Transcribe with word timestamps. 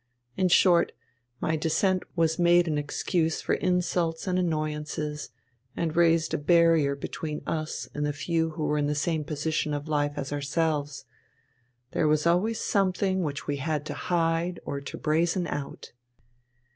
In 0.35 0.47
short, 0.47 0.93
my 1.39 1.55
descent 1.55 2.01
was 2.15 2.39
made 2.39 2.67
an 2.67 2.79
excuse 2.79 3.39
for 3.39 3.53
insults 3.53 4.25
and 4.25 4.39
annoyances, 4.39 5.29
and 5.77 5.95
raised 5.95 6.33
a 6.33 6.39
barrier 6.39 6.95
between 6.95 7.43
us 7.45 7.87
and 7.93 8.03
the 8.03 8.11
few 8.11 8.49
who 8.57 8.65
were 8.65 8.79
in 8.79 8.87
the 8.87 8.95
same 8.95 9.23
position 9.23 9.75
of 9.75 9.87
life 9.87 10.13
as 10.15 10.33
ourselves 10.33 11.05
there 11.91 12.07
was 12.07 12.25
always 12.25 12.59
something 12.59 13.21
which 13.21 13.45
we 13.45 13.57
had 13.57 13.85
to 13.85 13.93
hide 13.93 14.59
or 14.65 14.81
to 14.81 14.97
brazen 14.97 15.45
out. 15.45 15.91